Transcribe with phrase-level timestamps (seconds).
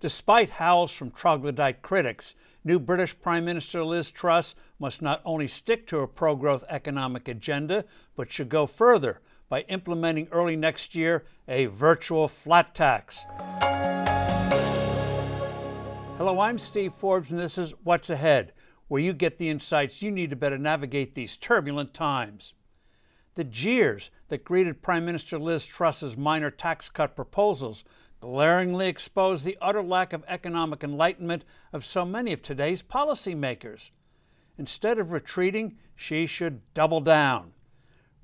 [0.00, 5.88] Despite howls from troglodyte critics, new British Prime Minister Liz Truss must not only stick
[5.88, 11.24] to a pro growth economic agenda, but should go further by implementing early next year
[11.48, 13.24] a virtual flat tax.
[16.16, 18.52] Hello, I'm Steve Forbes, and this is What's Ahead,
[18.86, 22.52] where you get the insights you need to better navigate these turbulent times.
[23.34, 27.82] The jeers that greeted Prime Minister Liz Truss's minor tax cut proposals
[28.20, 33.90] glaringly expose the utter lack of economic enlightenment of so many of today's policymakers.
[34.56, 37.52] Instead of retreating, she should double down.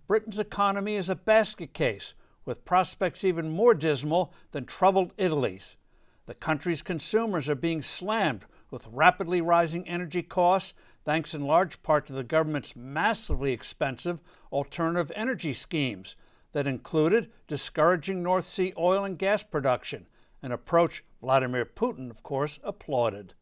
[0.06, 5.77] Britain's economy is a basket case, with prospects even more dismal than troubled Italy's.
[6.26, 12.06] The country's consumers are being slammed with rapidly rising energy costs, thanks in large part
[12.06, 14.20] to the government's massively expensive
[14.51, 16.16] alternative energy schemes
[16.54, 20.06] that included discouraging North Sea oil and gas production,
[20.40, 23.34] an approach Vladimir Putin, of course, applauded.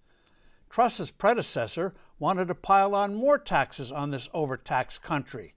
[0.71, 5.55] Truss's predecessor wanted to pile on more taxes on this overtaxed country.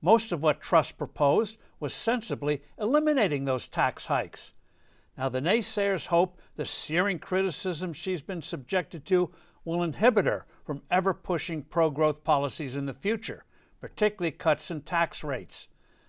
[0.00, 4.54] Most of what Truss proposed was sensibly eliminating those tax hikes.
[5.18, 9.30] Now, the naysayers hope the searing criticism she's been subjected to
[9.64, 13.44] will inhibit her from ever pushing pro growth policies in the future,
[13.80, 15.68] particularly cuts in tax rates.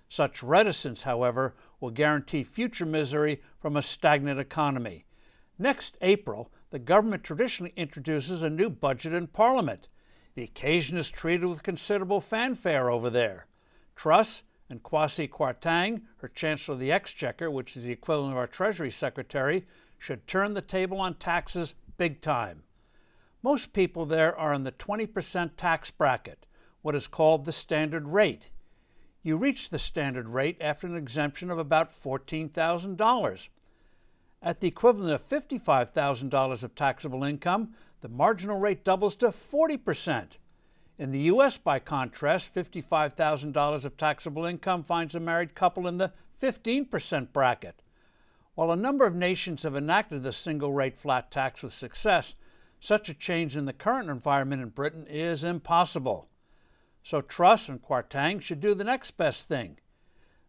[0.09, 5.05] Such reticence, however, will guarantee future misery from a stagnant economy.
[5.57, 9.87] Next April, the government traditionally introduces a new budget in Parliament.
[10.35, 13.47] The occasion is treated with considerable fanfare over there.
[13.95, 18.47] Truss and Kwasi Kwarteng, her Chancellor of the Exchequer, which is the equivalent of our
[18.47, 19.65] Treasury Secretary,
[19.97, 22.63] should turn the table on taxes big time.
[23.41, 26.45] Most people there are in the 20% tax bracket,
[26.81, 28.49] what is called the standard rate
[29.25, 33.47] you reach the standard rate after an exemption of about $14,000.
[34.39, 40.33] At the equivalent of $55,000 of taxable income, the marginal rate doubles to 40%.
[40.99, 46.13] In the U.S., by contrast, $55,000 of taxable income finds a married couple in the
[46.39, 47.81] 15% bracket.
[48.53, 52.35] While a number of nations have enacted the single rate flat tax with success,
[52.79, 56.29] such a change in the current environment in Britain is impossible.
[57.05, 59.77] So Truss and Kwarteng should do the next best thing.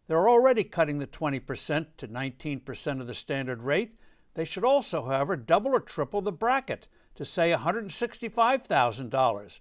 [0.07, 3.99] They're already cutting the 20% to 19% of the standard rate.
[4.33, 9.61] They should also, however, double or triple the bracket to, say, $165,000.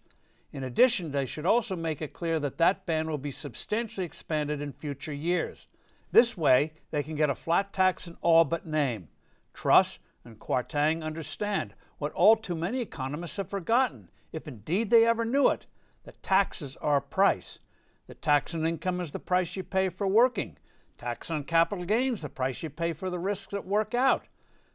[0.53, 4.61] In addition, they should also make it clear that that ban will be substantially expanded
[4.61, 5.67] in future years.
[6.13, 9.09] This way, they can get a flat tax in all but name.
[9.53, 15.25] Truss and Kwarteng understand what all too many economists have forgotten, if indeed they ever
[15.25, 15.65] knew it,
[16.05, 17.59] the taxes are price.
[18.07, 20.57] The tax on income is the price you pay for working.
[20.97, 24.25] Tax on capital gains, the price you pay for the risks that work out.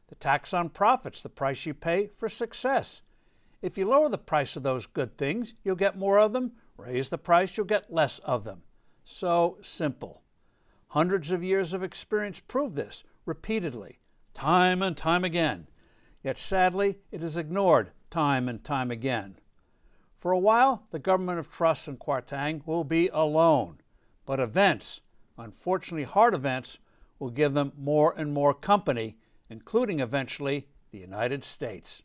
[0.09, 3.03] The tax on profits, the price you pay for success.
[3.63, 6.53] If you lower the price of those good things, you'll get more of them.
[6.77, 8.63] Raise the price, you'll get less of them.
[9.05, 10.23] So simple.
[10.89, 14.01] Hundreds of years of experience prove this repeatedly,
[14.35, 15.69] time and time again.
[16.25, 19.37] Yet sadly, it is ignored time and time again.
[20.21, 23.79] For a while, the government of Truss and Kwarteng will be alone,
[24.27, 25.01] but events,
[25.39, 26.79] unfortunately hard events,
[27.19, 29.17] will give them more and more company,
[29.49, 32.03] including eventually the United States.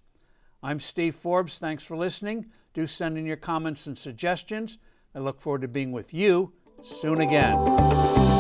[0.64, 1.58] I'm Steve Forbes.
[1.58, 2.46] Thanks for listening.
[2.74, 4.78] Do send in your comments and suggestions.
[5.14, 6.54] I look forward to being with you
[6.84, 8.35] soon again.